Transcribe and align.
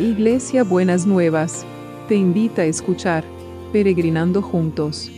Iglesia 0.00 0.64
Buenas 0.64 1.04
Nuevas, 1.04 1.66
te 2.08 2.14
invita 2.14 2.62
a 2.62 2.64
escuchar 2.64 3.22
Peregrinando 3.70 4.40
Juntos. 4.40 5.10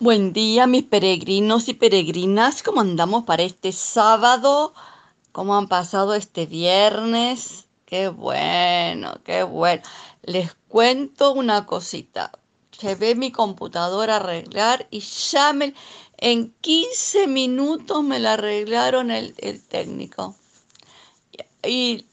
Buen 0.00 0.32
día, 0.32 0.66
mis 0.66 0.82
peregrinos 0.82 1.68
y 1.68 1.74
peregrinas. 1.74 2.64
¿Cómo 2.64 2.80
andamos 2.80 3.22
para 3.22 3.44
este 3.44 3.70
sábado? 3.70 4.74
¿Cómo 5.30 5.56
han 5.56 5.68
pasado 5.68 6.16
este 6.16 6.46
viernes? 6.46 7.66
Qué 7.84 8.08
bueno, 8.08 9.14
qué 9.22 9.44
bueno. 9.44 9.82
Les 10.24 10.52
cuento 10.66 11.32
una 11.32 11.66
cosita. 11.66 12.32
Llevé 12.80 13.14
mi 13.14 13.30
computadora 13.30 14.16
arreglar 14.16 14.86
y 14.90 15.00
ya 15.00 15.52
me, 15.52 15.74
en 16.18 16.52
15 16.60 17.26
minutos 17.26 18.02
me 18.02 18.18
la 18.18 18.34
arreglaron 18.34 19.10
el, 19.10 19.34
el 19.38 19.62
técnico. 19.62 20.34
Y 21.62 22.06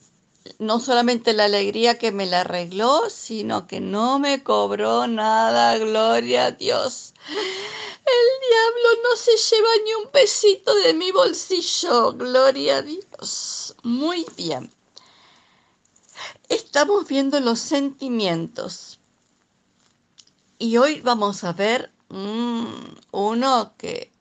no 0.59 0.79
solamente 0.79 1.33
la 1.33 1.45
alegría 1.45 1.97
que 1.97 2.11
me 2.11 2.25
la 2.25 2.41
arregló, 2.41 3.09
sino 3.09 3.67
que 3.67 3.79
no 3.79 4.19
me 4.19 4.43
cobró 4.43 5.07
nada, 5.07 5.77
gloria 5.77 6.45
a 6.45 6.51
Dios. 6.51 7.13
El 7.27 8.49
diablo 8.49 9.03
no 9.03 9.15
se 9.15 9.37
lleva 9.37 9.69
ni 9.85 9.93
un 9.93 10.11
pesito 10.11 10.73
de 10.75 10.93
mi 10.93 11.11
bolsillo, 11.11 12.13
gloria 12.13 12.77
a 12.77 12.81
Dios. 12.81 13.75
Muy 13.83 14.25
bien. 14.35 14.71
Estamos 16.49 17.07
viendo 17.07 17.39
los 17.39 17.59
sentimientos. 17.59 18.99
Y 20.61 20.77
hoy 20.77 21.01
vamos 21.01 21.43
a 21.43 21.53
ver 21.53 21.91
mm, 22.09 22.65
uno 23.13 23.73
que 23.79 24.13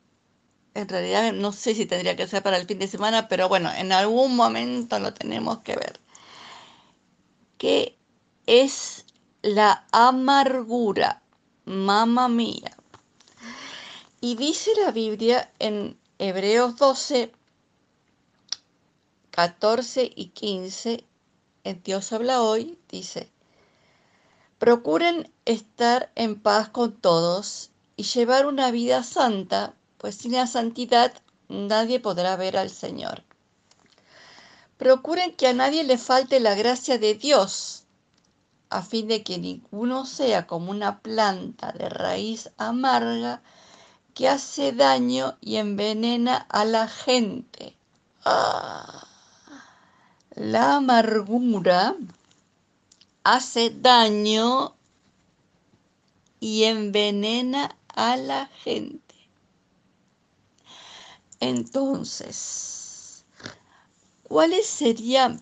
en 0.73 0.89
realidad 0.89 1.35
no 1.35 1.53
sé 1.53 1.75
si 1.75 1.85
tendría 1.85 2.17
que 2.17 2.27
ser 2.27 2.43
para 2.43 2.57
el 2.57 2.67
fin 2.67 2.79
de 2.79 2.89
semana, 2.89 3.29
pero 3.29 3.47
bueno, 3.51 3.71
en 3.71 3.93
algún 3.93 4.37
momento 4.37 4.99
lo 4.99 5.13
tenemos 5.13 5.59
que 5.59 5.77
ver. 5.77 6.01
¿Qué 7.59 7.99
es 8.47 9.05
la 9.43 9.87
amargura? 9.93 11.23
Mamma 11.67 12.31
mía. 12.31 12.75
Y 14.23 14.35
dice 14.37 14.71
la 14.83 14.93
Biblia 14.93 15.53
en 15.59 16.01
Hebreos 16.19 16.75
12, 16.77 17.33
14 19.31 20.11
y 20.17 20.29
15, 20.29 21.05
en 21.65 21.83
Dios 21.83 22.11
habla 22.15 22.41
hoy, 22.41 22.79
dice, 22.89 23.31
procuren 24.61 25.33
estar 25.47 26.13
en 26.17 26.39
paz 26.39 26.69
con 26.69 26.93
todos 26.93 27.71
y 27.97 28.03
llevar 28.03 28.45
una 28.45 28.71
vida 28.71 29.03
santa, 29.03 29.73
pues 29.97 30.17
sin 30.17 30.33
la 30.33 30.47
santidad 30.47 31.15
nadie 31.49 31.99
podrá 31.99 32.37
ver 32.37 32.59
al 32.59 32.69
Señor. 32.69 33.25
Procuren 34.77 35.35
que 35.35 35.49
a 35.49 35.55
nadie 35.55 35.83
le 35.83 35.97
falte 35.97 36.41
la 36.41 36.55
gracia 36.55 36.99
de 36.99 37.15
Dios, 37.15 37.85
a 38.69 38.83
fin 38.83 39.09
de 39.09 39.23
que 39.23 39.39
ninguno 39.39 40.05
sea 40.05 40.47
como 40.47 40.71
una 40.71 41.01
planta 41.01 41.73
de 41.73 41.89
raíz 41.89 42.51
amarga, 42.59 43.41
que 44.13 44.29
hace 44.29 44.73
daño 44.73 45.39
y 45.41 45.57
envenena 45.57 46.37
a 46.51 46.67
la 46.67 46.87
gente. 46.87 47.75
Ah, 48.27 49.07
la 50.35 50.77
amargura 50.77 51.97
hace 53.25 53.71
daño 53.71 54.77
y 56.41 56.65
envenena 56.65 57.77
a 57.89 58.17
la 58.17 58.47
gente. 58.47 59.15
Entonces, 61.41 63.25
¿cuál 64.23 64.53
sería 64.63 65.39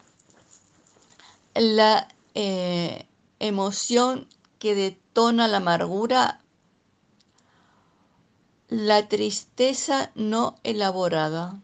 la 1.55 2.09
eh, 2.35 3.07
emoción 3.39 4.29
que 4.59 4.75
detona 4.75 5.49
la 5.49 5.57
amargura? 5.59 6.41
La 8.69 9.09
tristeza 9.09 10.13
no 10.15 10.57
elaborada. 10.63 11.61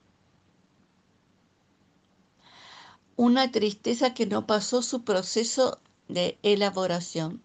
Una 3.16 3.52
tristeza 3.52 4.14
que 4.14 4.26
no 4.26 4.46
pasó 4.46 4.82
su 4.82 5.04
proceso 5.04 5.80
de 6.08 6.38
elaboración. 6.42 7.42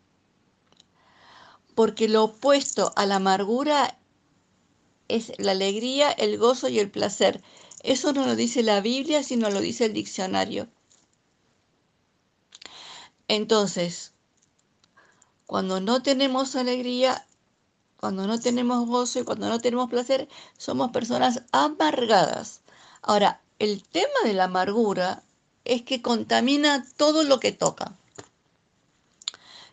Porque 1.75 2.09
lo 2.09 2.25
opuesto 2.25 2.91
a 2.95 3.05
la 3.05 3.15
amargura 3.15 3.97
es 5.07 5.33
la 5.37 5.51
alegría, 5.51 6.11
el 6.11 6.37
gozo 6.37 6.69
y 6.69 6.79
el 6.79 6.91
placer. 6.91 7.41
Eso 7.83 8.13
no 8.13 8.25
lo 8.25 8.35
dice 8.35 8.63
la 8.63 8.81
Biblia, 8.81 9.23
sino 9.23 9.49
lo 9.49 9.61
dice 9.61 9.85
el 9.85 9.93
diccionario. 9.93 10.67
Entonces, 13.27 14.13
cuando 15.45 15.79
no 15.79 16.01
tenemos 16.01 16.55
alegría, 16.55 17.25
cuando 17.97 18.27
no 18.27 18.39
tenemos 18.39 18.87
gozo 18.87 19.19
y 19.19 19.23
cuando 19.23 19.49
no 19.49 19.59
tenemos 19.59 19.89
placer, 19.89 20.27
somos 20.57 20.91
personas 20.91 21.43
amargadas. 21.51 22.61
Ahora, 23.01 23.41
el 23.59 23.83
tema 23.83 24.19
de 24.23 24.33
la 24.33 24.45
amargura 24.45 25.23
es 25.65 25.83
que 25.83 26.01
contamina 26.01 26.85
todo 26.97 27.23
lo 27.23 27.39
que 27.39 27.51
toca. 27.51 27.98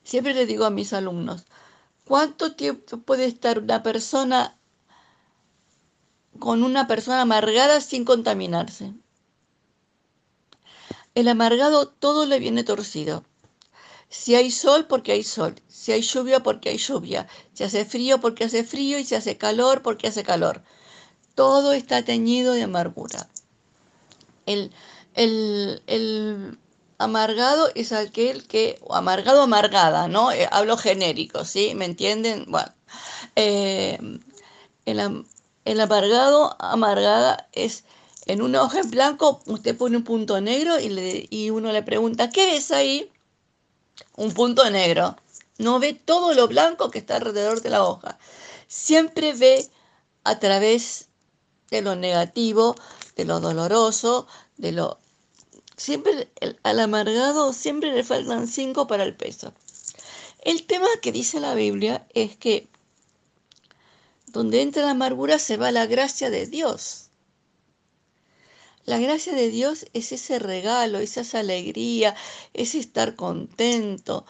Siempre 0.07 0.35
le 0.35 0.47
digo 0.47 0.65
a 0.65 0.71
mis 0.71 0.93
alumnos, 0.93 1.47
¿cuánto 2.05 2.55
tiempo 2.55 2.99
puede 2.99 3.25
estar 3.25 3.59
una 3.59 3.83
persona 3.83 4.57
con 6.39 6.63
una 6.63 6.87
persona 6.87 7.23
amargada 7.23 7.81
sin 7.81 8.05
contaminarse? 8.05 8.95
El 11.17 11.27
amargado 11.27 11.89
todo 11.89 12.25
le 12.25 12.39
viene 12.39 12.63
torcido. 12.63 13.25
Si 14.09 14.37
hay 14.37 14.53
sol, 14.53 14.87
porque 14.87 15.11
hay 15.11 15.25
sol. 15.25 15.57
Si 15.67 15.91
hay 15.91 16.03
lluvia, 16.03 16.41
porque 16.41 16.69
hay 16.69 16.79
lluvia. 16.79 17.27
Si 17.53 17.65
hace 17.65 17.85
frío, 17.85 18.21
porque 18.21 18.45
hace 18.45 18.63
frío. 18.63 19.01
Y 19.01 19.05
si 19.05 19.17
hace 19.17 19.37
calor, 19.37 19.83
porque 19.83 20.07
hace 20.07 20.23
calor. 20.23 20.63
Todo 21.35 21.73
está 21.73 22.05
teñido 22.05 22.53
de 22.53 22.63
amargura. 22.63 23.29
El, 24.45 24.71
el, 25.15 26.61
amargado 26.99 27.71
es 27.75 27.93
aquel 27.93 28.47
que, 28.47 28.79
o 28.83 28.95
amargado 28.95 29.43
amargada, 29.43 30.09
¿no? 30.09 30.33
Eh, 30.33 30.49
hablo 30.51 30.77
genérico, 30.77 31.45
¿sí? 31.45 31.75
¿Me 31.75 31.85
entienden? 31.85 32.47
Bueno, 32.49 32.73
eh, 33.37 33.99
el, 34.87 35.81
amargado, 35.81 36.57
amargada 36.59 37.49
es 37.53 37.85
en 38.27 38.43
una 38.43 38.63
hoja 38.63 38.81
en 38.81 38.91
blanco, 38.91 39.41
usted 39.47 39.77
pone 39.77 39.97
un 39.99 40.05
punto 40.05 40.41
negro 40.41 40.81
y, 40.81 40.89
le, 40.89 41.27
y 41.31 41.51
uno 41.51 41.73
le 41.73 41.83
pregunta, 41.83 42.31
¿qué 42.31 42.47
ves 42.47 42.71
ahí? 42.71 43.11
un 44.17 44.33
punto 44.33 44.69
negro. 44.71 45.17
No 45.59 45.79
ve 45.79 45.95
todo 45.95 46.35
lo 46.35 46.49
blanco 46.49 46.91
que 46.91 46.99
está 46.99 47.17
alrededor 47.17 47.63
de 47.63 47.71
la 47.71 47.85
hoja. 47.85 48.19
Siempre 48.67 49.33
ve 49.33 49.69
a 50.25 50.39
través 50.39 51.09
de 51.71 51.83
lo 51.83 51.97
negativo, 51.97 52.77
de 53.17 53.25
lo 53.25 53.41
doloroso, 53.41 54.27
de 54.57 54.73
lo... 54.73 54.99
Siempre 55.77 56.31
al 56.63 56.81
amargado 56.81 57.53
siempre 57.53 57.93
le 57.93 58.03
faltan 58.03 58.49
cinco 58.49 58.87
para 58.87 59.05
el 59.05 59.15
peso. 59.15 59.53
El 60.43 60.67
tema 60.67 60.87
que 61.03 61.13
dice 61.13 61.41
la 61.41 61.55
Biblia 61.55 62.07
es 62.15 62.37
que 62.37 62.69
donde 64.27 64.63
entra 64.63 64.85
la 64.85 64.91
amargura 64.93 65.39
se 65.39 65.57
va 65.57 65.73
la 65.73 65.87
gracia 65.87 66.31
de 66.31 66.47
Dios. 66.47 67.11
La 68.85 68.99
gracia 68.99 69.35
de 69.35 69.51
Dios 69.51 69.87
es 69.93 70.13
ese 70.13 70.39
regalo, 70.39 70.99
es 70.99 71.17
esa 71.17 71.41
alegría, 71.41 72.15
ese 72.55 72.79
estar 72.79 73.17
contento, 73.17 74.25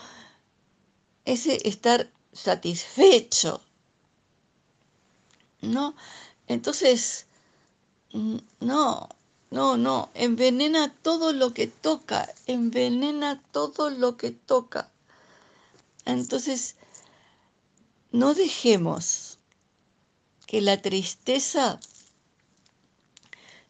ese 1.27 1.59
estar 1.69 2.11
satisfecho. 2.33 3.61
¿No? 5.61 5.95
Entonces, 6.47 7.27
mm, 8.13 8.37
no, 8.61 9.09
no, 9.51 9.77
no, 9.77 10.11
envenena 10.15 10.93
todo 11.03 11.33
lo 11.33 11.55
que 11.55 11.67
toca, 11.67 12.35
envenena 12.47 13.41
todo 13.53 13.91
lo 13.91 14.17
que 14.17 14.31
toca. 14.33 14.91
Entonces, 16.05 16.77
no 18.11 18.35
dejemos 18.35 19.39
que 20.47 20.61
la 20.61 20.81
tristeza 20.81 21.81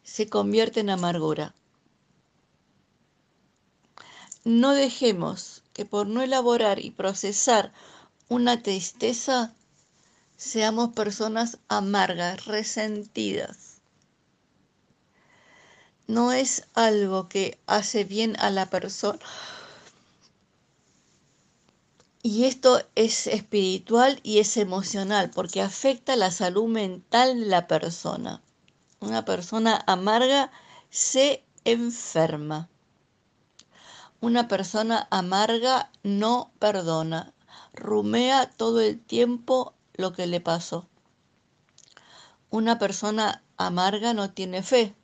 se 0.03 0.29
convierte 0.29 0.79
en 0.79 0.89
amargura. 0.89 1.53
No 4.43 4.73
dejemos 4.73 5.63
que 5.73 5.85
por 5.85 6.07
no 6.07 6.21
elaborar 6.21 6.79
y 6.79 6.91
procesar 6.91 7.73
una 8.29 8.63
tristeza 8.63 9.53
seamos 10.37 10.93
personas 10.93 11.57
amargas, 11.67 12.45
resentidas. 12.45 13.66
No 16.07 16.31
es 16.31 16.65
algo 16.73 17.29
que 17.29 17.59
hace 17.67 18.03
bien 18.03 18.35
a 18.39 18.49
la 18.49 18.69
persona 18.69 19.19
Y 22.29 22.43
esto 22.43 22.81
es 22.95 23.25
espiritual 23.27 24.19
y 24.21 24.39
es 24.39 24.57
emocional 24.57 25.31
porque 25.33 25.61
afecta 25.61 26.17
la 26.17 26.29
salud 26.29 26.67
mental 26.67 27.39
de 27.39 27.45
la 27.45 27.67
persona. 27.67 28.41
Una 28.99 29.23
persona 29.23 29.81
amarga 29.87 30.51
se 30.89 31.45
enferma. 31.63 32.67
Una 34.19 34.49
persona 34.49 35.07
amarga 35.09 35.89
no 36.03 36.51
perdona, 36.59 37.33
rumea 37.71 38.49
todo 38.49 38.81
el 38.81 38.99
tiempo 38.99 39.73
lo 39.93 40.11
que 40.11 40.27
le 40.27 40.41
pasó. 40.41 40.85
Una 42.49 42.77
persona 42.77 43.41
amarga 43.55 44.13
no 44.13 44.31
tiene 44.31 44.63
fe. 44.63 44.95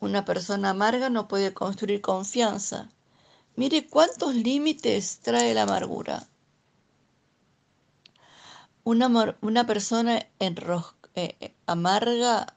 Una 0.00 0.24
persona 0.24 0.70
amarga 0.70 1.10
no 1.10 1.28
puede 1.28 1.52
construir 1.52 2.00
confianza. 2.00 2.90
Mire 3.54 3.86
cuántos 3.86 4.34
límites 4.34 5.20
trae 5.20 5.52
la 5.52 5.62
amargura. 5.62 6.26
Una, 8.82 9.36
una 9.42 9.66
persona 9.66 10.16
eh, 10.38 10.48
eh, 11.14 11.54
amarga 11.66 12.56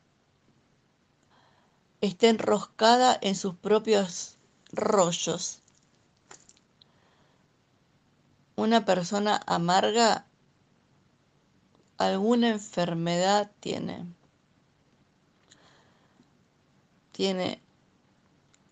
está 1.99 2.27
enroscada 2.27 3.17
en 3.21 3.35
sus 3.35 3.55
propios 3.55 4.37
rollos. 4.71 5.59
Una 8.55 8.85
persona 8.85 9.41
amarga 9.45 10.25
alguna 11.97 12.49
enfermedad 12.49 13.51
tiene. 13.59 14.05
Tiene 17.13 17.61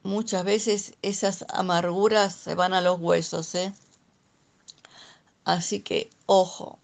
muchas 0.03 0.43
veces 0.43 0.95
esas 1.01 1.45
amarguras 1.47 2.35
se 2.35 2.55
van 2.55 2.73
a 2.73 2.81
los 2.81 2.99
huesos, 2.99 3.55
¿eh? 3.55 3.73
Así 5.45 5.79
que, 5.81 6.09
ojo, 6.25 6.79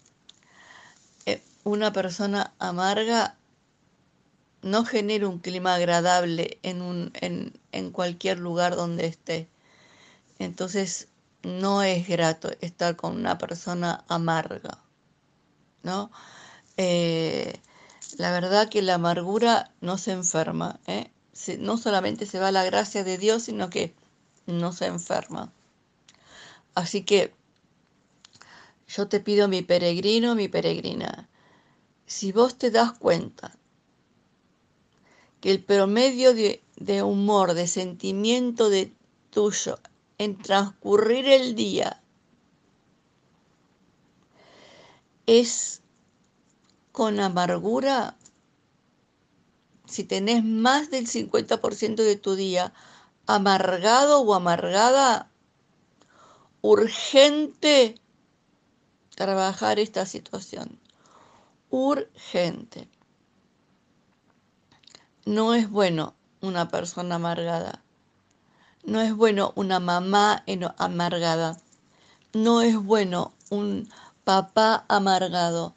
eh, 1.26 1.42
una 1.64 1.92
persona 1.92 2.54
amarga 2.58 3.36
no 4.62 4.84
genera 4.84 5.28
un 5.28 5.38
clima 5.40 5.74
agradable 5.74 6.58
en, 6.62 6.80
un, 6.80 7.10
en, 7.14 7.52
en 7.72 7.90
cualquier 7.90 8.38
lugar 8.38 8.74
donde 8.76 9.06
esté. 9.06 9.48
Entonces, 10.38 11.08
no 11.42 11.82
es 11.82 12.06
grato 12.08 12.50
estar 12.60 12.96
con 12.96 13.16
una 13.16 13.36
persona 13.38 14.04
amarga, 14.08 14.78
¿no? 15.82 16.10
Eh, 16.76 17.60
la 18.16 18.30
verdad 18.32 18.68
que 18.68 18.82
la 18.82 18.94
amargura 18.94 19.72
no 19.80 19.98
se 19.98 20.12
enferma, 20.12 20.78
¿eh? 20.86 21.10
No 21.58 21.78
solamente 21.78 22.26
se 22.26 22.38
va 22.38 22.52
la 22.52 22.64
gracia 22.64 23.04
de 23.04 23.18
Dios, 23.18 23.44
sino 23.44 23.70
que 23.70 23.94
no 24.46 24.72
se 24.72 24.86
enferma. 24.86 25.52
Así 26.74 27.02
que 27.02 27.32
yo 28.88 29.08
te 29.08 29.20
pido, 29.20 29.48
mi 29.48 29.62
peregrino, 29.62 30.34
mi 30.34 30.48
peregrina, 30.48 31.28
si 32.06 32.32
vos 32.32 32.56
te 32.56 32.70
das 32.70 32.92
cuenta 32.92 33.56
que 35.40 35.50
el 35.50 35.62
promedio 35.62 36.34
de, 36.34 36.62
de 36.76 37.02
humor, 37.02 37.54
de 37.54 37.66
sentimiento 37.66 38.70
tuyo 39.30 39.78
en 40.16 40.38
transcurrir 40.38 41.28
el 41.28 41.54
día 41.54 42.02
es 45.26 45.82
con 46.90 47.20
amargura, 47.20 48.16
si 49.88 50.04
tenés 50.04 50.44
más 50.44 50.90
del 50.90 51.06
50% 51.06 51.96
de 51.96 52.16
tu 52.16 52.34
día 52.34 52.72
amargado 53.26 54.20
o 54.20 54.34
amargada, 54.34 55.30
urgente 56.60 57.94
trabajar 59.14 59.78
esta 59.78 60.06
situación. 60.06 60.78
Urgente. 61.70 62.88
No 65.24 65.54
es 65.54 65.68
bueno 65.68 66.14
una 66.40 66.68
persona 66.68 67.16
amargada. 67.16 67.82
No 68.84 69.00
es 69.00 69.14
bueno 69.14 69.52
una 69.56 69.80
mamá 69.80 70.44
amargada. 70.78 71.60
No 72.32 72.62
es 72.62 72.76
bueno 72.76 73.34
un 73.50 73.90
papá 74.24 74.84
amargado. 74.88 75.74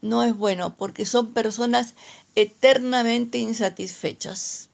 No 0.00 0.22
es 0.22 0.34
bueno 0.36 0.76
porque 0.76 1.04
son 1.04 1.32
personas 1.32 1.94
eternamente 2.34 3.38
insatisfechas. 3.38 4.68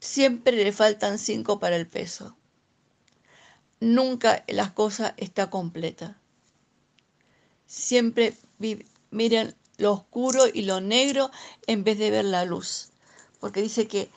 Siempre 0.00 0.56
le 0.56 0.72
faltan 0.72 1.18
cinco 1.18 1.58
para 1.58 1.76
el 1.76 1.86
peso. 1.86 2.36
Nunca 3.80 4.44
la 4.48 4.74
cosa 4.74 5.14
está 5.16 5.50
completa. 5.50 6.18
Siempre 7.66 8.36
miren 9.10 9.54
lo 9.78 9.92
oscuro 9.92 10.44
y 10.52 10.62
lo 10.62 10.80
negro 10.80 11.30
en 11.66 11.84
vez 11.84 11.98
de 11.98 12.10
ver 12.10 12.24
la 12.24 12.44
luz. 12.44 12.90
Porque 13.40 13.62
dice 13.62 13.88
que 13.88 14.10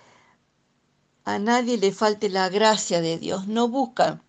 a 1.23 1.39
nadie 1.39 1.77
le 1.77 1.91
falte 1.91 2.29
la 2.29 2.49
gracia 2.49 3.01
de 3.01 3.17
Dios. 3.17 3.47
No 3.47 3.67
buscan 3.67 4.21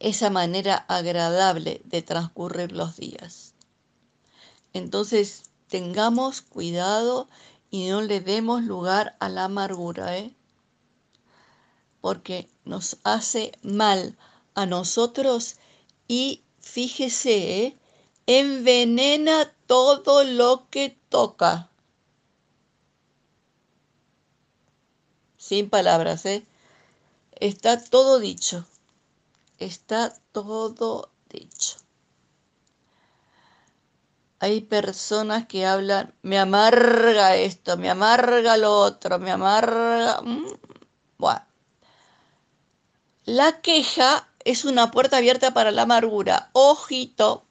esa 0.00 0.30
manera 0.30 0.74
agradable 0.88 1.80
de 1.84 2.02
transcurrir 2.02 2.72
los 2.72 2.96
días. 2.96 3.51
Entonces, 4.72 5.44
tengamos 5.68 6.42
cuidado 6.42 7.28
y 7.70 7.88
no 7.88 8.02
le 8.02 8.20
demos 8.20 8.62
lugar 8.62 9.16
a 9.20 9.28
la 9.28 9.44
amargura, 9.44 10.16
¿eh? 10.18 10.34
porque 12.02 12.50
nos 12.64 12.98
hace 13.04 13.52
mal 13.62 14.18
a 14.54 14.66
nosotros 14.66 15.56
y 16.08 16.42
fíjese, 16.60 17.62
¿eh? 17.62 17.76
envenena 18.26 19.54
todo 19.66 20.24
lo 20.24 20.68
que 20.68 20.98
toca. 21.08 21.70
Sin 25.38 25.70
palabras, 25.70 26.26
¿eh? 26.26 26.44
Está 27.32 27.82
todo 27.82 28.18
dicho. 28.20 28.66
Está 29.58 30.14
todo 30.32 31.10
dicho. 31.28 31.81
Hay 34.42 34.60
personas 34.62 35.46
que 35.46 35.66
hablan, 35.66 36.12
me 36.22 36.36
amarga 36.36 37.36
esto, 37.36 37.76
me 37.76 37.88
amarga 37.88 38.56
lo 38.56 38.76
otro, 38.76 39.20
me 39.20 39.30
amarga... 39.30 40.20
Mm, 40.20 40.48
bueno. 41.16 41.46
La 43.24 43.60
queja 43.60 44.28
es 44.44 44.64
una 44.64 44.90
puerta 44.90 45.18
abierta 45.18 45.54
para 45.54 45.70
la 45.70 45.82
amargura. 45.82 46.50
Ojito. 46.54 47.46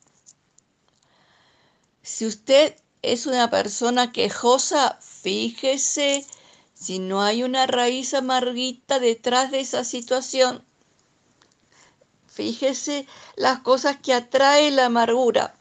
Si 2.02 2.26
usted 2.26 2.76
es 3.02 3.26
una 3.26 3.50
persona 3.50 4.12
quejosa, 4.12 4.98
fíjese 5.00 6.28
si 6.74 7.00
no 7.00 7.24
hay 7.24 7.44
una 7.44 7.68
raíz 7.68 8.14
amarguita 8.14 9.00
detrás 9.00 9.50
de 9.52 9.62
esa 9.62 9.86
situación. 9.86 10.66
Fíjese 12.28 13.08
las 13.38 13.60
cosas 13.60 13.96
que 14.04 14.14
atrae 14.14 14.72
la 14.72 14.88
amargura. 14.88 15.56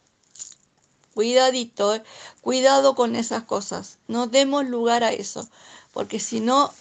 Cuidadito, 1.14 1.94
eh. 1.94 2.02
cuidado 2.40 2.94
con 2.94 3.16
esas 3.16 3.42
cosas. 3.44 3.98
No 4.08 4.26
demos 4.26 4.66
lugar 4.66 5.02
a 5.04 5.12
eso, 5.12 5.48
porque 5.92 6.20
si 6.20 6.40
no, 6.40 6.72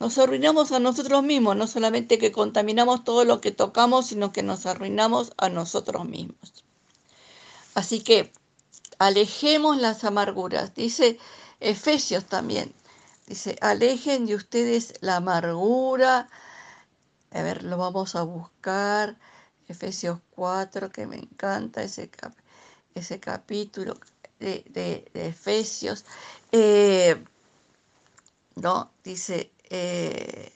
nos 0.00 0.18
arruinamos 0.18 0.72
a 0.72 0.80
nosotros 0.80 1.22
mismos. 1.22 1.56
No 1.56 1.66
solamente 1.66 2.18
que 2.18 2.32
contaminamos 2.32 3.04
todo 3.04 3.24
lo 3.24 3.40
que 3.40 3.52
tocamos, 3.52 4.08
sino 4.08 4.32
que 4.32 4.42
nos 4.42 4.66
arruinamos 4.66 5.32
a 5.36 5.48
nosotros 5.48 6.04
mismos. 6.06 6.64
Así 7.74 8.00
que 8.00 8.32
alejemos 8.98 9.78
las 9.78 10.04
amarguras. 10.04 10.74
Dice 10.74 11.18
Efesios 11.60 12.24
también. 12.24 12.74
Dice, 13.26 13.56
alejen 13.60 14.26
de 14.26 14.34
ustedes 14.34 14.94
la 15.00 15.16
amargura. 15.16 16.28
A 17.30 17.42
ver, 17.42 17.64
lo 17.64 17.76
vamos 17.76 18.14
a 18.16 18.22
buscar. 18.22 19.16
Efesios 19.68 20.20
4, 20.34 20.90
que 20.90 21.06
me 21.06 21.16
encanta 21.16 21.82
ese 21.82 22.08
capítulo 22.08 22.45
ese 22.96 23.20
capítulo 23.20 23.98
de, 24.38 25.10
Efesios, 25.14 26.04
eh, 26.52 27.22
¿no? 28.56 28.90
Dice, 29.04 29.52
eh, 29.70 30.52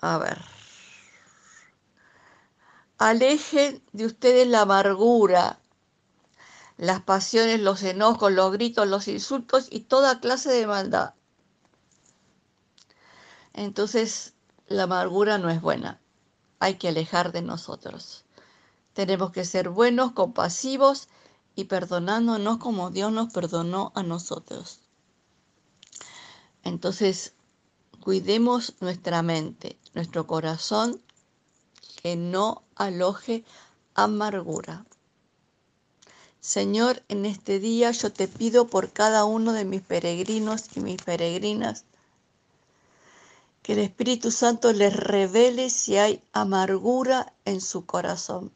a 0.00 0.18
ver, 0.18 0.38
alejen 2.98 3.82
de 3.92 4.06
ustedes 4.06 4.46
la 4.46 4.62
amargura, 4.62 5.58
las 6.78 7.02
pasiones, 7.02 7.60
los 7.60 7.82
enojos, 7.82 8.32
los 8.32 8.52
gritos, 8.52 8.88
los 8.88 9.08
insultos 9.08 9.68
y 9.70 9.80
toda 9.80 10.20
clase 10.20 10.50
de 10.50 10.66
maldad 10.66 11.14
entonces 13.54 14.34
la 14.66 14.84
amargura 14.84 15.38
no 15.38 15.50
es 15.50 15.60
buena. 15.60 16.00
Hay 16.58 16.76
que 16.76 16.88
alejar 16.88 17.32
de 17.32 17.42
nosotros. 17.42 18.24
Tenemos 18.94 19.32
que 19.32 19.44
ser 19.44 19.68
buenos, 19.68 20.12
compasivos 20.12 21.08
y 21.54 21.64
perdonándonos 21.64 22.58
como 22.58 22.90
Dios 22.90 23.12
nos 23.12 23.32
perdonó 23.32 23.92
a 23.94 24.02
nosotros. 24.02 24.80
Entonces, 26.62 27.34
cuidemos 28.00 28.74
nuestra 28.80 29.22
mente, 29.22 29.78
nuestro 29.94 30.26
corazón, 30.26 31.00
que 32.02 32.16
no 32.16 32.62
aloje 32.76 33.44
amargura. 33.94 34.84
Señor, 36.40 37.02
en 37.08 37.26
este 37.26 37.60
día 37.60 37.90
yo 37.92 38.12
te 38.12 38.26
pido 38.26 38.66
por 38.66 38.90
cada 38.92 39.24
uno 39.24 39.52
de 39.52 39.64
mis 39.64 39.82
peregrinos 39.82 40.76
y 40.76 40.80
mis 40.80 41.00
peregrinas 41.02 41.84
que 43.62 43.74
el 43.74 43.78
Espíritu 43.78 44.30
Santo 44.30 44.72
les 44.72 44.94
revele 44.94 45.70
si 45.70 45.96
hay 45.96 46.22
amargura 46.32 47.32
en 47.44 47.60
su 47.60 47.86
corazón. 47.86 48.52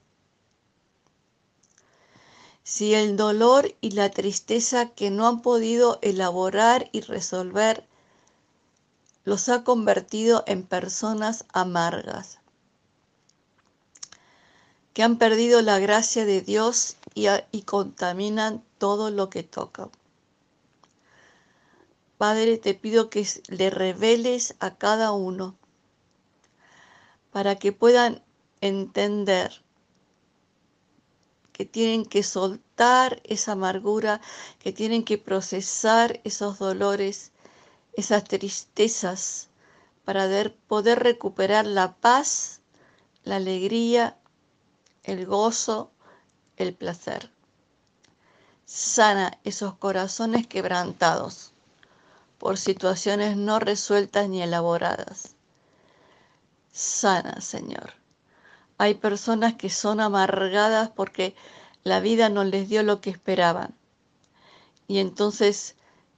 Si 2.65 2.95
el 2.95 3.17
dolor 3.17 3.75
y 3.81 3.93
la 3.93 4.11
tristeza 4.11 4.91
que 4.91 5.11
no 5.11 5.29
han 5.29 5.41
podido 5.41 6.01
elaborar 6.03 6.89
y 6.91 7.01
resolver 7.03 7.87
los 9.25 9.49
ha 9.49 9.63
convertido 9.63 10.43
en 10.47 10.65
personas 10.65 11.45
amargas, 11.53 12.39
que 14.93 15.03
han 15.03 15.19
perdido 15.19 15.63
la 15.63 15.79
gracia 15.79 16.25
de 16.25 16.41
Dios 16.41 16.97
y, 17.15 17.63
contaminan 17.63 18.65
todo 18.79 19.11
lo 19.11 19.29
que 19.29 19.43
tocan. 19.43 19.91
Padre, 22.19 22.57
te 22.57 22.73
pido 22.73 23.11
que 23.11 23.27
le 23.49 23.69
reveles 23.69 24.55
a 24.59 24.77
cada 24.77 25.13
uno 25.13 25.59
para 27.31 27.57
que 27.57 27.73
puedan 27.73 28.23
entender 28.63 29.63
que 31.53 31.67
tienen 31.67 32.07
que 32.07 32.23
soltar 32.23 33.21
esa 33.25 33.53
amargura, 33.53 34.23
que 34.59 34.73
tienen 34.73 35.05
que 35.05 35.19
procesar 35.19 36.21
esos 36.25 36.59
dolores, 36.59 37.33
esas 37.95 38.25
tristezas, 38.25 39.49
para 40.05 40.27
poder 40.69 41.01
recuperar 41.01 41.67
la 41.67 41.97
paz, 41.97 42.61
la 43.25 43.37
alegría, 43.37 44.17
el 45.03 45.27
gozo 45.27 45.91
el 46.57 46.75
placer. 46.75 47.31
Sana 48.65 49.39
esos 49.45 49.75
corazones 49.75 50.47
quebrantados 50.47 51.53
por 52.39 52.59
situaciones 52.59 53.37
no 53.37 53.59
resueltas 53.59 54.29
ni 54.29 54.43
elaboradas. 54.43 55.37
Sana, 56.73 57.41
Señor. 57.41 57.95
Hay 58.79 58.95
personas 58.95 59.55
que 59.55 59.71
son 59.71 60.01
amargadas 60.01 60.91
porque 60.91 61.35
la 61.85 62.01
vida 62.01 62.29
no 62.29 62.45
les 62.45 62.69
dio 62.69 62.83
lo 62.83 63.01
que 63.01 63.11
esperaban. 63.11 63.75
Y 64.87 64.99
entonces 64.99 65.77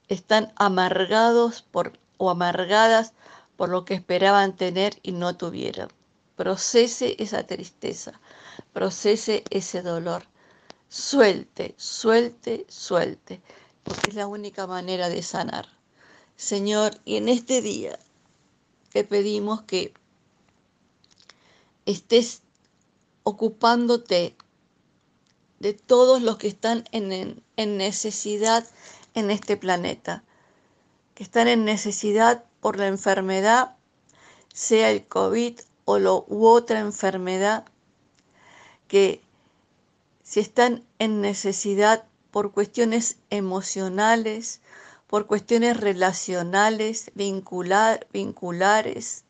están 0.09 0.51
amargados 0.57 1.61
por, 1.61 1.97
o 2.17 2.29
amargadas 2.29 3.13
por 3.55 3.69
lo 3.69 3.85
que 3.85 3.93
esperaban 3.93 4.55
tener 4.55 4.99
y 5.03 5.13
no 5.13 5.37
tuvieron. 5.37 5.89
Procese 6.35 7.15
esa 7.19 7.43
tristeza, 7.43 8.19
procese 8.73 9.43
ese 9.49 9.81
dolor. 9.81 10.23
Suelte, 10.87 11.75
suelte, 11.77 12.65
suelte, 12.67 13.41
porque 13.83 14.09
es 14.09 14.15
la 14.15 14.27
única 14.27 14.65
manera 14.65 15.07
de 15.09 15.21
sanar. 15.21 15.78
Señor, 16.39 17.01
y 17.03 17.17
en 17.17 17.27
este 17.27 17.61
día 17.61 17.99
te 18.93 19.03
pedimos 19.03 19.63
que 19.63 19.93
estés 21.85 22.43
ocupándote 23.23 24.37
de 25.59 25.73
todos 25.73 26.21
los 26.21 26.37
que 26.37 26.47
están 26.47 26.85
en, 26.93 27.43
en, 27.57 27.77
necesidad 27.77 28.65
en 29.15 29.31
este 29.31 29.57
planeta, 29.57 30.23
que 31.13 31.23
están 31.23 31.49
en 31.49 31.65
necesidad 31.65 32.45
por 32.61 32.79
la 32.79 32.87
enfermedad, 32.87 33.75
sea 34.53 34.91
el 34.91 35.05
COVID 35.05 35.59
o 35.83 35.99
lo, 35.99 36.23
u 36.29 36.47
otra 36.47 36.79
enfermedad. 36.79 37.65
Que 38.87 39.21
si 40.23 40.39
están 40.39 40.85
en 40.99 41.19
necesidad 41.19 42.05
por 42.31 42.53
cuestiones 42.53 43.17
emocionales, 43.29 44.61
por 45.09 45.25
cuestiones 45.25 45.75
relacionales, 45.75 47.09
vincular, 47.15 48.05
vinculares, 48.13 49.23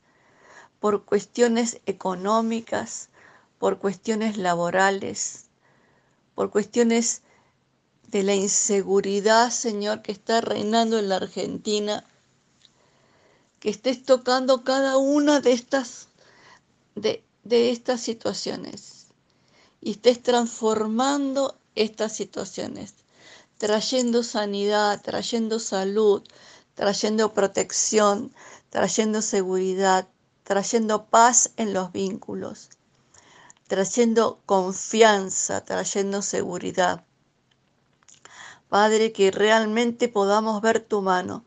por 0.81 1.05
cuestiones 1.05 1.79
económicas, 1.85 3.07
por 3.59 3.79
cuestiones 3.79 4.35
laborales, 4.37 5.45
por 6.35 6.51
cuestiones 6.51 7.21
de 8.09 8.23
la 8.23 8.35
inseguridad, 8.35 9.51
Señor, 9.51 10.01
que 10.01 10.11
está 10.11 10.41
reinando 10.41 10.99
en 10.99 11.07
la 11.07 11.15
Argentina, 11.15 12.03
que 13.61 13.69
estés 13.69 14.03
tocando 14.03 14.65
cada 14.65 14.97
una 14.97 15.39
de 15.39 15.53
estas, 15.53 16.09
de, 16.95 17.23
de 17.45 17.71
estas 17.71 18.01
situaciones 18.01 19.07
y 19.79 19.91
estés 19.91 20.21
transformando 20.21 21.57
estas 21.75 22.13
situaciones, 22.17 22.95
trayendo 23.59 24.23
sanidad, 24.23 24.99
trayendo 25.03 25.59
salud, 25.59 26.23
trayendo 26.73 27.33
protección, 27.33 28.33
trayendo 28.71 29.21
seguridad, 29.21 30.07
trayendo 30.43 31.05
paz 31.05 31.51
en 31.57 31.75
los 31.75 31.91
vínculos, 31.91 32.69
trayendo 33.67 34.39
confianza, 34.47 35.63
trayendo 35.63 36.23
seguridad. 36.23 37.03
Padre, 38.69 39.11
que 39.11 39.29
realmente 39.29 40.07
podamos 40.07 40.61
ver 40.61 40.79
tu 40.79 41.01
mano, 41.01 41.45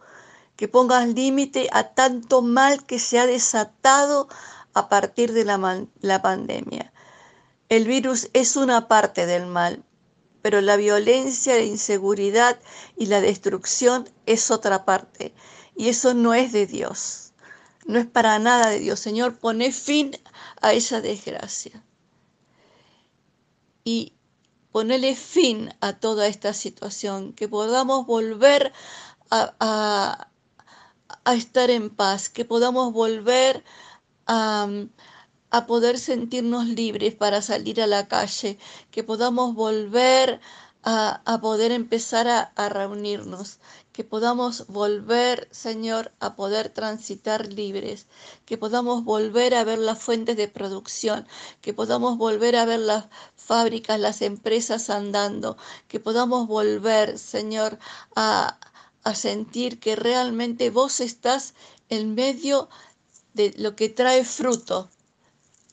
que 0.55 0.69
pongas 0.69 1.09
límite 1.09 1.69
a 1.73 1.95
tanto 1.95 2.43
mal 2.43 2.85
que 2.87 3.01
se 3.01 3.19
ha 3.19 3.27
desatado 3.27 4.29
a 4.75 4.89
partir 4.89 5.33
de 5.33 5.45
la, 5.45 5.87
la 6.01 6.23
pandemia 6.23 6.93
el 7.73 7.87
virus 7.87 8.29
es 8.35 8.57
una 8.57 8.87
parte 8.87 9.25
del 9.25 9.47
mal, 9.47 9.83
pero 10.43 10.61
la 10.61 10.77
violencia, 10.77 11.55
la 11.55 11.63
inseguridad 11.63 12.61
y 12.97 13.07
la 13.07 13.21
destrucción 13.21 14.09
es 14.27 14.51
otra 14.51 14.85
parte. 14.85 15.33
Y 15.77 15.89
eso 15.89 16.15
no 16.15 16.35
es 16.35 16.53
de 16.53 16.67
Dios. 16.67 17.33
No 17.87 17.99
es 17.99 18.07
para 18.07 18.39
nada 18.39 18.69
de 18.69 18.81
Dios. 18.81 19.01
Señor, 19.01 19.39
pone 19.39 19.73
fin 19.73 20.17
a 20.61 20.73
esa 20.73 21.01
desgracia. 21.01 21.83
Y 23.85 24.15
ponele 24.73 25.15
fin 25.17 25.73
a 25.81 25.95
toda 25.95 26.27
esta 26.27 26.53
situación, 26.55 27.33
que 27.33 27.49
podamos 27.49 28.07
volver 28.07 28.73
a, 29.31 30.29
a 31.25 31.35
estar 31.35 31.71
en 31.71 31.91
paz, 31.91 32.29
que 32.29 32.45
podamos 32.45 32.93
volver 32.93 33.65
a, 34.27 34.69
a 35.53 35.67
poder 35.67 35.99
sentirnos 35.99 36.67
libres 36.67 37.15
para 37.15 37.43
salir 37.43 37.81
a 37.83 37.87
la 37.87 38.09
calle, 38.09 38.59
que 38.91 39.05
podamos 39.05 39.55
volver 39.55 40.41
a, 40.83 41.39
poder 41.43 41.73
empezar 41.73 42.27
a, 42.29 42.69
reunirnos, 42.71 43.59
que 43.93 44.03
podamos 44.03 44.67
volver, 44.69 45.49
Señor, 45.51 46.11
a 46.21 46.37
poder 46.37 46.71
transitar 46.71 47.53
libres, 47.53 48.07
que 48.47 48.57
podamos 48.57 49.05
volver 49.05 49.55
a 49.55 49.65
ver 49.65 49.79
las 49.79 49.99
fuentes 49.99 50.39
de 50.39 50.49
producción, 50.49 51.29
que 51.61 51.75
podamos 51.75 52.17
volver 52.17 52.57
a 52.57 52.65
ver 52.65 52.81
las 52.81 53.05
fábricas, 53.37 54.01
las 54.01 54.23
empresas 54.23 54.89
andando, 54.89 55.59
que 55.87 56.01
podamos 56.01 56.49
volver, 56.49 57.19
Señor, 57.19 57.79
a, 58.17 58.59
a 59.05 59.15
sentir 59.15 59.79
que 59.81 59.97
realmente 59.97 60.71
vos 60.71 61.01
estás 61.01 61.53
en 61.91 62.15
medio 62.15 62.71
de 63.35 63.55
lo 63.59 63.77
que 63.77 63.91
trae 63.91 64.25
fruto, 64.25 64.89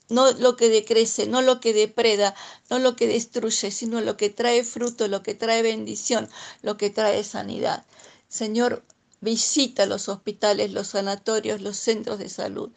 no 0.10 0.32
lo 0.32 0.56
que 0.56 0.70
decrece, 0.70 1.28
no 1.28 1.42
lo 1.42 1.60
que 1.60 1.74
depreda, 1.74 2.36
no 2.70 2.80
lo 2.80 2.96
que 2.96 3.08
destruye, 3.08 3.72
sino 3.72 4.02
lo 4.02 4.18
que 4.18 4.30
trae 4.30 4.64
fruto, 4.64 5.08
lo 5.08 5.24
que 5.24 5.36
trae 5.36 5.62
bendición, 5.62 6.30
lo 6.62 6.78
que 6.78 6.90
trae 6.90 7.24
sanidad. 7.24 7.86
Señor, 8.28 8.84
visita 9.22 9.86
los 9.86 10.10
hospitales, 10.10 10.72
los 10.72 10.90
sanatorios, 10.90 11.62
los 11.62 11.78
centros 11.78 12.20
de 12.20 12.30
salud 12.30 12.72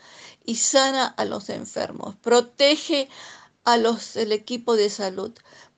y 0.45 0.57
sana 0.57 1.07
a 1.07 1.25
los 1.25 1.49
enfermos. 1.49 2.17
Protege 2.17 3.09
a 3.65 3.77
los 3.77 4.15
del 4.15 4.33
equipo 4.33 4.77
de 4.77 4.91
salud. 4.91 5.33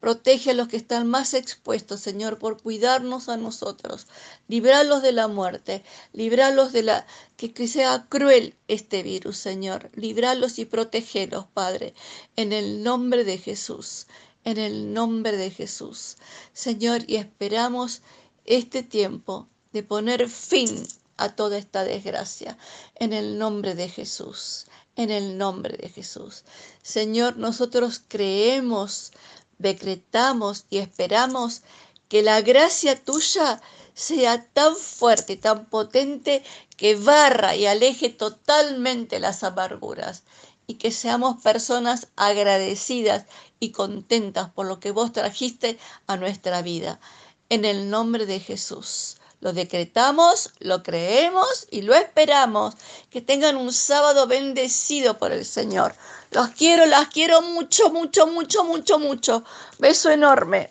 Protege 0.04 0.50
a 0.50 0.52
los 0.54 0.68
que 0.68 0.76
están 0.76 1.08
más 1.08 1.32
expuestos, 1.32 1.98
Señor, 2.02 2.38
por 2.38 2.60
cuidarnos 2.60 3.30
a 3.30 3.38
nosotros. 3.38 4.06
Libralos 4.48 5.00
de 5.00 5.12
la 5.12 5.28
muerte. 5.28 5.82
Libralos 6.12 6.72
de 6.72 6.82
la 6.82 7.06
que, 7.38 7.66
sea 7.66 8.04
cruel 8.10 8.54
este 8.68 9.02
virus, 9.02 9.38
Señor. 9.38 9.90
Libralos 9.94 10.58
y 10.58 10.66
protégelos, 10.66 11.46
Padre, 11.54 11.94
en 12.36 12.52
el 12.52 12.82
nombre 12.82 13.24
de 13.24 13.38
Jesús. 13.38 14.06
En 14.44 14.58
el 14.58 14.92
nombre 14.92 15.38
de 15.38 15.50
Jesús. 15.50 16.18
Señor, 16.52 17.04
y 17.06 17.16
esperamos 17.16 18.02
este 18.44 18.82
tiempo 18.82 19.48
de 19.72 19.84
poner 19.84 20.28
fin 20.28 20.86
a 21.16 21.34
toda 21.34 21.56
esta 21.56 21.82
desgracia. 21.82 22.58
En 22.96 23.14
el 23.14 23.38
nombre 23.38 23.74
de 23.74 23.88
Jesús 23.88 24.66
en 24.96 25.10
el 25.10 25.38
nombre 25.38 25.76
de 25.76 25.88
Jesús. 25.88 26.44
Señor, 26.82 27.36
nosotros 27.36 28.00
creemos 28.06 29.12
decretamos 29.58 30.66
y 30.70 30.78
esperamos 30.78 31.62
que 32.08 32.22
la 32.22 32.40
gracia 32.40 33.02
tuya 33.02 33.60
sea 33.94 34.46
tan 34.52 34.76
fuerte, 34.76 35.36
tan 35.36 35.66
potente, 35.66 36.42
que 36.76 36.96
barra 36.96 37.54
y 37.54 37.66
aleje 37.66 38.10
totalmente 38.10 39.20
las 39.20 39.44
amarguras 39.44 40.24
y 40.66 40.74
que 40.74 40.90
seamos 40.90 41.40
personas 41.42 42.08
agradecidas 42.16 43.26
y 43.60 43.70
contentas 43.70 44.50
por 44.50 44.66
lo 44.66 44.80
que 44.80 44.90
vos 44.90 45.12
trajiste 45.12 45.78
a 46.06 46.16
nuestra 46.16 46.62
vida. 46.62 47.00
En 47.48 47.64
el 47.64 47.90
nombre 47.90 48.26
de 48.26 48.40
Jesús. 48.40 49.18
Lo 49.44 49.52
decretamos, 49.52 50.54
lo 50.60 50.82
creemos 50.82 51.66
y 51.70 51.82
lo 51.82 51.94
esperamos. 51.94 52.76
Que 53.10 53.20
tengan 53.20 53.58
un 53.58 53.74
sábado 53.74 54.26
bendecido 54.26 55.18
por 55.18 55.32
el 55.32 55.44
Señor. 55.44 55.94
Los 56.30 56.48
quiero, 56.58 56.86
las 56.86 57.08
quiero 57.08 57.42
mucho, 57.42 57.90
mucho, 57.90 58.26
mucho, 58.26 58.64
mucho, 58.64 58.98
mucho. 58.98 59.44
Beso 59.78 60.08
enorme. 60.10 60.62